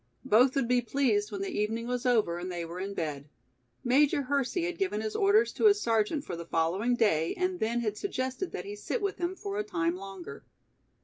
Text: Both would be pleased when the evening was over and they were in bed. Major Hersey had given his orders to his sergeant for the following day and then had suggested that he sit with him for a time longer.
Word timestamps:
Both 0.25 0.55
would 0.55 0.67
be 0.67 0.81
pleased 0.81 1.31
when 1.31 1.41
the 1.43 1.55
evening 1.55 1.85
was 1.85 2.07
over 2.07 2.39
and 2.39 2.51
they 2.51 2.65
were 2.65 2.79
in 2.79 2.95
bed. 2.95 3.29
Major 3.83 4.23
Hersey 4.23 4.63
had 4.63 4.79
given 4.79 4.99
his 4.99 5.15
orders 5.15 5.53
to 5.53 5.65
his 5.67 5.79
sergeant 5.79 6.23
for 6.25 6.35
the 6.35 6.43
following 6.47 6.95
day 6.95 7.35
and 7.37 7.59
then 7.59 7.81
had 7.81 7.97
suggested 7.99 8.51
that 8.51 8.65
he 8.65 8.75
sit 8.75 9.03
with 9.03 9.17
him 9.19 9.35
for 9.35 9.59
a 9.59 9.63
time 9.63 9.95
longer. 9.95 10.43